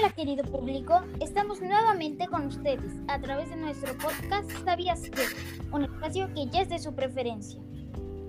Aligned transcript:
Hola 0.00 0.12
querido 0.12 0.44
público, 0.44 1.02
estamos 1.20 1.60
nuevamente 1.60 2.26
con 2.26 2.46
ustedes 2.46 2.90
a 3.06 3.20
través 3.20 3.50
de 3.50 3.56
nuestro 3.56 3.92
podcast 3.98 4.50
¿Sabías 4.64 5.02
qué? 5.02 5.24
Un 5.72 5.84
espacio 5.84 6.32
que 6.32 6.46
ya 6.46 6.62
es 6.62 6.70
de 6.70 6.78
su 6.78 6.94
preferencia. 6.94 7.60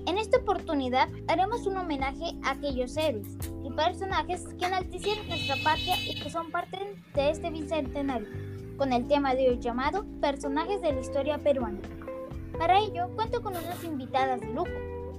En 0.05 0.17
esta 0.17 0.39
oportunidad 0.39 1.07
haremos 1.29 1.65
un 1.67 1.77
homenaje 1.77 2.35
a 2.43 2.51
aquellos 2.51 2.97
héroes 2.97 3.37
y 3.63 3.71
personajes 3.71 4.49
que 4.59 4.65
enaltecieron 4.65 5.25
nuestra 5.29 5.55
patria 5.63 5.95
y 6.05 6.21
que 6.21 6.29
son 6.29 6.51
parte 6.51 6.77
de 7.15 7.29
este 7.29 7.49
bicentenario, 7.49 8.27
con 8.75 8.91
el 8.91 9.07
tema 9.07 9.33
de 9.33 9.51
hoy 9.51 9.59
llamado 9.59 10.05
Personajes 10.19 10.81
de 10.81 10.91
la 10.91 10.99
historia 10.99 11.37
peruana. 11.37 11.79
Para 12.59 12.79
ello 12.79 13.07
cuento 13.15 13.41
con 13.41 13.55
unas 13.55 13.81
invitadas 13.85 14.41
de 14.41 14.47
lujo, 14.47 14.71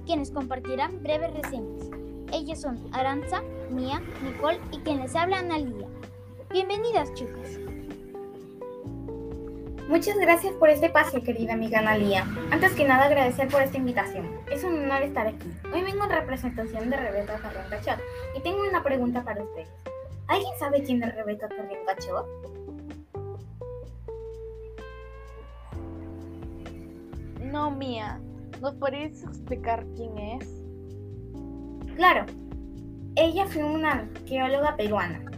quienes 0.05 0.29
compartirán 0.29 1.01
breves 1.01 1.33
reseñas. 1.33 1.89
Ellas 2.31 2.61
son 2.61 2.77
Aranza, 2.91 3.41
Mía, 3.71 4.03
Nicole 4.23 4.59
y 4.71 4.77
quien 4.81 4.99
les 4.99 5.15
habla 5.15 5.39
Analia. 5.39 5.87
Bienvenidas, 6.53 7.11
chicas. 7.15 7.57
Muchas 9.89 10.15
gracias 10.19 10.53
por 10.53 10.69
este 10.69 10.85
espacio, 10.85 11.23
querida 11.23 11.53
amiga 11.53 11.79
Analia. 11.79 12.27
Antes 12.51 12.73
que 12.73 12.87
nada, 12.87 13.05
agradecer 13.05 13.47
por 13.47 13.63
esta 13.63 13.77
invitación. 13.77 14.29
Es 14.51 14.63
un 14.63 14.75
honor 14.83 15.01
estar 15.01 15.25
aquí. 15.25 15.47
Hoy 15.73 15.81
vengo 15.81 16.03
en 16.03 16.11
representación 16.11 16.91
de 16.91 16.97
Rebeca 16.97 17.39
Carrión 17.39 17.65
Cachot 17.71 17.99
y 18.37 18.41
tengo 18.41 18.59
una 18.69 18.83
pregunta 18.83 19.23
para 19.23 19.41
ustedes. 19.41 19.67
¿Alguien 20.27 20.53
sabe 20.59 20.83
quién 20.83 21.01
es 21.01 21.15
Rebeca 21.15 21.49
Carrión 21.49 21.85
Cachot? 21.87 22.27
No, 27.41 27.71
Mía. 27.71 28.21
¿Nos 28.61 28.75
podrías 28.75 29.23
explicar 29.23 29.87
quién 29.95 30.15
es? 30.19 30.47
Claro. 31.95 32.27
Ella 33.15 33.47
fue 33.47 33.63
una 33.63 33.93
arqueóloga 33.93 34.75
peruana 34.77 35.33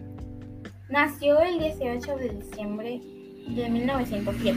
Nació 0.87 1.39
el 1.39 1.57
18 1.57 2.15
de 2.17 2.29
diciembre 2.29 3.01
de 3.47 3.69
1907. 3.69 4.55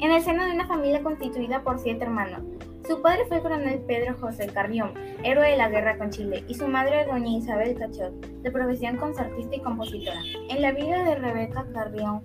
En 0.00 0.10
el 0.12 0.22
seno 0.22 0.44
de 0.44 0.52
una 0.52 0.66
familia 0.66 1.02
constituida 1.04 1.62
por 1.62 1.78
siete 1.78 2.02
hermanos, 2.04 2.42
su 2.88 3.02
padre 3.02 3.26
fue 3.26 3.36
el 3.36 3.42
coronel 3.42 3.80
Pedro 3.80 4.16
José 4.18 4.46
Carrión, 4.46 4.94
héroe 5.22 5.50
de 5.50 5.58
la 5.58 5.68
guerra 5.68 5.98
con 5.98 6.08
Chile, 6.08 6.42
y 6.48 6.54
su 6.54 6.66
madre 6.66 7.04
doña 7.04 7.36
Isabel 7.36 7.76
Cachot, 7.76 8.14
de 8.14 8.50
profesión 8.50 8.96
concertista 8.96 9.56
y 9.56 9.60
compositora. 9.60 10.22
En 10.48 10.62
la 10.62 10.72
vida 10.72 11.04
de 11.04 11.16
Rebeca 11.16 11.66
Carrión 11.74 12.22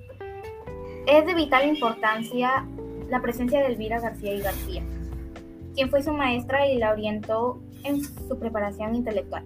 es 1.05 1.25
de 1.25 1.33
vital 1.33 1.67
importancia 1.67 2.65
la 3.09 3.21
presencia 3.21 3.59
de 3.59 3.73
Elvira 3.73 3.99
García 3.99 4.33
y 4.33 4.39
García, 4.39 4.83
quien 5.75 5.89
fue 5.89 6.01
su 6.01 6.13
maestra 6.13 6.65
y 6.65 6.77
la 6.77 6.93
orientó 6.93 7.61
en 7.83 8.01
su 8.01 8.39
preparación 8.39 8.95
intelectual. 8.95 9.43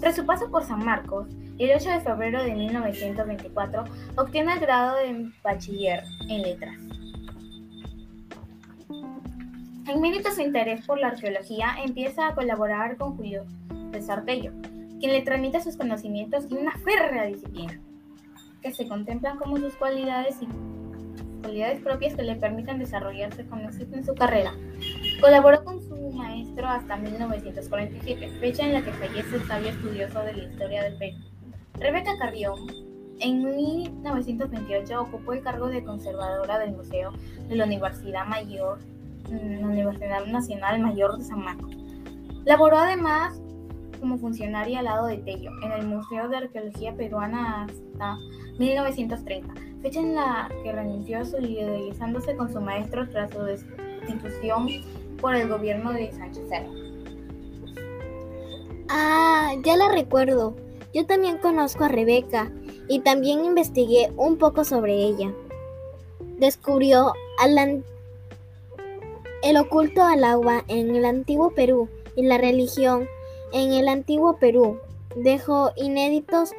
Tras 0.00 0.14
su 0.14 0.24
paso 0.24 0.48
por 0.48 0.62
San 0.62 0.84
Marcos, 0.84 1.26
el 1.58 1.72
8 1.74 1.90
de 1.90 2.00
febrero 2.00 2.44
de 2.44 2.54
1924 2.54 3.84
obtiene 4.16 4.52
el 4.52 4.60
grado 4.60 4.96
de 4.96 5.28
bachiller 5.42 6.04
en 6.28 6.42
letras. 6.42 6.95
En 9.88 10.00
mérito 10.00 10.30
de 10.30 10.34
su 10.34 10.40
interés 10.40 10.84
por 10.84 10.98
la 10.98 11.08
arqueología, 11.08 11.76
empieza 11.84 12.26
a 12.26 12.34
colaborar 12.34 12.96
con 12.96 13.16
Julio 13.16 13.44
de 13.92 14.02
Sartello, 14.02 14.50
quien 14.98 15.12
le 15.12 15.22
transmite 15.22 15.60
sus 15.60 15.76
conocimientos 15.76 16.46
y 16.50 16.54
una 16.54 16.76
férrea 16.78 17.26
disciplina, 17.26 17.80
que 18.62 18.72
se 18.72 18.88
contemplan 18.88 19.38
como 19.38 19.58
sus 19.58 19.76
cualidades 19.76 20.42
y 20.42 20.48
cualidades 21.40 21.80
propias 21.82 22.14
que 22.16 22.24
le 22.24 22.34
permiten 22.34 22.80
desarrollarse 22.80 23.46
con 23.46 23.60
éxito 23.60 23.94
en 23.94 24.04
su 24.04 24.16
carrera. 24.16 24.54
Colaboró 25.20 25.62
con 25.62 25.80
su 25.80 25.94
maestro 26.10 26.66
hasta 26.66 26.96
1947, 26.96 28.28
fecha 28.40 28.66
en 28.66 28.72
la 28.72 28.82
que 28.82 28.92
fallece 28.92 29.36
el 29.36 29.46
sabio 29.46 29.68
estudioso 29.68 30.20
de 30.24 30.32
la 30.32 30.42
historia 30.42 30.82
del 30.82 30.98
Perú. 30.98 31.18
Rebeca 31.74 32.18
Carrión, 32.18 32.58
en 33.20 33.44
1928 33.44 35.00
ocupó 35.00 35.32
el 35.32 35.42
cargo 35.42 35.68
de 35.68 35.84
conservadora 35.84 36.58
del 36.58 36.72
Museo 36.72 37.12
de 37.48 37.54
la 37.54 37.64
Universidad 37.66 38.26
Mayor 38.26 38.80
la 39.30 39.66
Universidad 39.66 40.26
Nacional 40.26 40.80
Mayor 40.80 41.18
de 41.18 41.24
San 41.24 41.40
Marcos. 41.44 41.76
Laboró 42.44 42.78
además 42.78 43.40
como 44.00 44.18
funcionaria 44.18 44.80
al 44.80 44.84
lado 44.84 45.06
de 45.06 45.18
Tello 45.18 45.50
en 45.62 45.72
el 45.72 45.86
Museo 45.86 46.28
de 46.28 46.36
Arqueología 46.36 46.94
Peruana 46.94 47.64
hasta 47.64 48.16
1930, 48.58 49.54
fecha 49.82 50.00
en 50.00 50.14
la 50.14 50.50
que 50.62 50.72
renunció 50.72 51.24
solidarizándose 51.24 52.36
con 52.36 52.52
su 52.52 52.60
maestro 52.60 53.08
tras 53.08 53.30
su 53.32 53.40
destitución 53.40 54.68
por 55.20 55.34
el 55.34 55.48
gobierno 55.48 55.92
de 55.92 56.12
Sánchez 56.12 56.48
Serra. 56.48 56.70
Ah, 58.88 59.54
ya 59.64 59.76
la 59.76 59.88
recuerdo. 59.88 60.54
Yo 60.94 61.06
también 61.06 61.38
conozco 61.38 61.84
a 61.84 61.88
Rebeca 61.88 62.50
y 62.88 63.00
también 63.00 63.44
investigué 63.44 64.12
un 64.16 64.38
poco 64.38 64.64
sobre 64.64 64.94
ella. 64.94 65.32
Descubrió 66.38 67.12
al 67.38 67.84
el 69.46 69.56
oculto 69.58 70.02
al 70.02 70.24
agua 70.24 70.64
en 70.66 70.96
el 70.96 71.04
antiguo 71.04 71.50
Perú 71.50 71.88
y 72.16 72.26
la 72.26 72.36
religión 72.36 73.06
en 73.52 73.72
el 73.72 73.86
antiguo 73.86 74.38
Perú. 74.40 74.80
Dejó 75.14 75.70
inéditos 75.76 76.50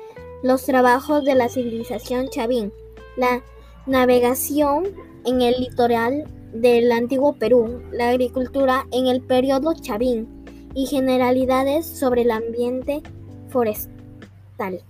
los 0.41 0.63
trabajos 0.63 1.25
de 1.25 1.35
la 1.35 1.49
civilización 1.49 2.29
chavín, 2.29 2.71
la 3.17 3.43
navegación 3.87 4.85
en 5.25 5.41
el 5.41 5.55
litoral 5.59 6.23
del 6.53 6.93
antiguo 6.93 7.33
Perú, 7.33 7.81
la 7.91 8.07
agricultura 8.07 8.87
en 8.93 9.07
el 9.07 9.21
periodo 9.21 9.73
chavín 9.73 10.45
y 10.73 10.85
generalidades 10.85 11.85
sobre 11.85 12.21
el 12.21 12.31
ambiente 12.31 13.03
forestal. 13.49 14.81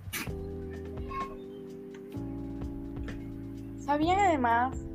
¿Sabían 3.84 4.20
además 4.20 4.87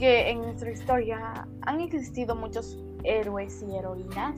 que 0.00 0.30
en 0.30 0.40
nuestra 0.40 0.70
historia 0.70 1.46
han 1.60 1.80
existido 1.82 2.34
muchos 2.34 2.78
héroes 3.04 3.62
y 3.62 3.76
heroínas 3.76 4.34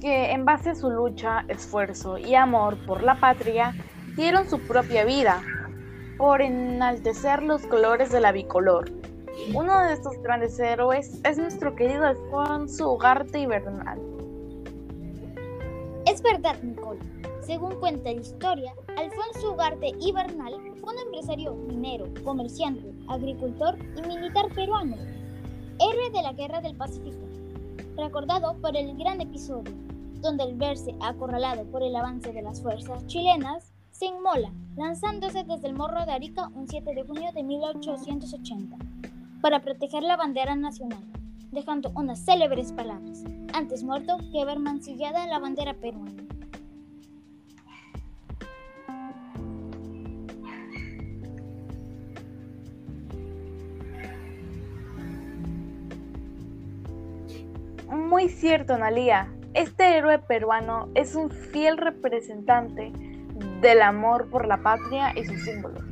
que 0.00 0.32
en 0.32 0.46
base 0.46 0.70
a 0.70 0.74
su 0.74 0.88
lucha, 0.88 1.44
esfuerzo 1.48 2.16
y 2.16 2.34
amor 2.34 2.78
por 2.86 3.02
la 3.02 3.20
patria 3.20 3.74
dieron 4.16 4.48
su 4.48 4.58
propia 4.60 5.04
vida 5.04 5.42
por 6.16 6.40
enaltecer 6.40 7.42
los 7.42 7.66
colores 7.66 8.10
de 8.10 8.20
la 8.20 8.32
bicolor. 8.32 8.90
Uno 9.52 9.78
de 9.84 9.92
estos 9.92 10.16
grandes 10.22 10.58
héroes 10.58 11.20
es 11.22 11.36
nuestro 11.36 11.76
querido 11.76 12.06
Alfonso 12.06 12.90
Ugarte 12.90 13.38
y 13.38 13.46
Bernal. 13.46 14.00
Es 16.16 16.22
verdad, 16.22 16.56
Nicole. 16.62 16.98
Según 17.42 17.78
cuenta 17.78 18.10
la 18.10 18.22
historia, 18.22 18.72
Alfonso 18.96 19.52
Ugarte 19.52 19.92
y 20.00 20.12
Bernal 20.12 20.54
fue 20.80 20.94
un 20.94 21.00
empresario 21.00 21.54
minero, 21.54 22.06
comerciante, 22.24 22.90
agricultor 23.06 23.76
y 23.98 24.00
militar 24.08 24.46
peruano, 24.54 24.96
héroe 25.78 26.10
de 26.10 26.22
la 26.22 26.32
Guerra 26.32 26.62
del 26.62 26.74
Pacífico, 26.74 27.18
recordado 27.98 28.56
por 28.62 28.74
el 28.74 28.96
gran 28.96 29.20
episodio, 29.20 29.74
donde 30.22 30.44
al 30.44 30.54
verse 30.54 30.94
acorralado 31.02 31.70
por 31.70 31.82
el 31.82 31.94
avance 31.94 32.32
de 32.32 32.40
las 32.40 32.62
fuerzas 32.62 33.06
chilenas, 33.06 33.74
se 33.90 34.06
inmola, 34.06 34.50
lanzándose 34.74 35.44
desde 35.44 35.68
el 35.68 35.74
Morro 35.74 36.06
de 36.06 36.12
Arica 36.12 36.48
un 36.54 36.66
7 36.66 36.94
de 36.94 37.04
junio 37.04 37.30
de 37.34 37.42
1880, 37.42 38.74
para 39.42 39.60
proteger 39.60 40.02
la 40.02 40.16
bandera 40.16 40.56
nacional, 40.56 41.04
dejando 41.50 41.90
unas 41.94 42.24
célebres 42.24 42.72
palabras, 42.72 43.24
antes 43.52 43.82
muerto 43.82 44.16
que 44.32 44.44
ver 44.44 44.58
mancillada 44.58 45.26
la 45.26 45.38
bandera 45.38 45.74
peruana. 45.74 46.26
Muy 57.88 58.28
cierto, 58.28 58.74
Analia. 58.74 59.32
Este 59.54 59.96
héroe 59.96 60.18
peruano 60.18 60.88
es 60.94 61.14
un 61.14 61.30
fiel 61.30 61.78
representante 61.78 62.92
del 63.60 63.82
amor 63.82 64.28
por 64.28 64.46
la 64.46 64.58
patria 64.58 65.12
y 65.16 65.24
sus 65.24 65.42
símbolos, 65.44 65.82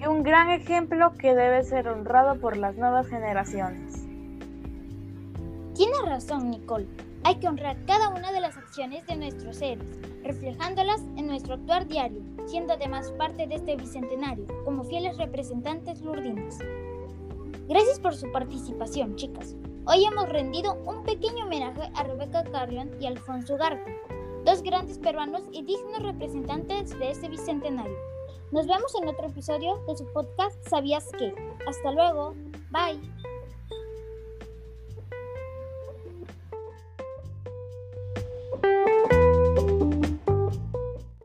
y 0.00 0.06
un 0.06 0.22
gran 0.22 0.50
ejemplo 0.50 1.12
que 1.14 1.34
debe 1.34 1.62
ser 1.62 1.88
honrado 1.88 2.40
por 2.40 2.56
las 2.56 2.76
nuevas 2.76 3.06
generaciones. 3.08 4.05
Tienes 5.76 6.00
razón, 6.06 6.50
Nicole. 6.50 6.86
Hay 7.22 7.34
que 7.36 7.48
honrar 7.48 7.76
cada 7.84 8.08
una 8.08 8.32
de 8.32 8.40
las 8.40 8.56
acciones 8.56 9.06
de 9.06 9.16
nuestros 9.16 9.60
héroes, 9.60 9.98
reflejándolas 10.22 11.02
en 11.16 11.26
nuestro 11.26 11.54
actuar 11.54 11.86
diario, 11.86 12.22
siendo 12.46 12.72
además 12.72 13.12
parte 13.18 13.46
de 13.46 13.56
este 13.56 13.76
bicentenario, 13.76 14.46
como 14.64 14.84
fieles 14.84 15.18
representantes 15.18 16.00
lurdinos. 16.00 16.56
Gracias 17.68 18.00
por 18.00 18.14
su 18.14 18.32
participación, 18.32 19.16
chicas. 19.16 19.54
Hoy 19.84 20.06
hemos 20.06 20.30
rendido 20.30 20.74
un 20.86 21.02
pequeño 21.04 21.44
homenaje 21.44 21.90
a 21.94 22.04
Rebeca 22.04 22.44
Carrión 22.44 22.90
y 22.98 23.06
Alfonso 23.06 23.56
Ugarte, 23.56 24.00
dos 24.46 24.62
grandes 24.62 24.96
peruanos 24.98 25.42
y 25.52 25.62
dignos 25.62 26.02
representantes 26.02 26.98
de 26.98 27.10
este 27.10 27.28
bicentenario. 27.28 27.96
Nos 28.50 28.66
vemos 28.66 28.94
en 28.94 29.08
otro 29.08 29.26
episodio 29.26 29.76
de 29.86 29.96
su 29.96 30.10
podcast 30.12 30.56
¿Sabías 30.68 31.10
qué? 31.18 31.34
Hasta 31.66 31.92
luego. 31.92 32.34
Bye. 32.70 33.25